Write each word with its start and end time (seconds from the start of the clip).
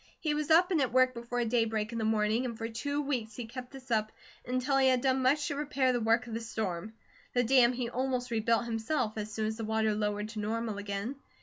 He 0.19 0.33
was 0.33 0.49
up 0.49 0.71
and 0.71 0.81
at 0.81 0.91
work 0.91 1.13
before 1.13 1.45
daybreak 1.45 1.91
in 1.91 1.99
the 1.99 2.03
morning, 2.05 2.43
and 2.43 2.57
for 2.57 2.67
two 2.67 2.99
weeks 3.03 3.35
he 3.35 3.45
kept 3.45 3.69
this 3.69 3.91
up, 3.91 4.11
until 4.43 4.77
he 4.77 4.87
had 4.87 5.01
done 5.01 5.21
much 5.21 5.47
to 5.47 5.55
repair 5.55 5.93
the 5.93 6.01
work 6.01 6.25
of 6.25 6.33
the 6.33 6.39
storm. 6.39 6.93
The 7.35 7.43
dam 7.43 7.71
he 7.73 7.87
almost 7.87 8.31
rebuilt 8.31 8.65
himself, 8.65 9.15
as 9.15 9.31
soon 9.31 9.45
as 9.45 9.57
the 9.57 9.63
water 9.63 9.93
lowered 9.93 10.29
to 10.29 10.39
normal 10.39 10.79
again. 10.79 11.17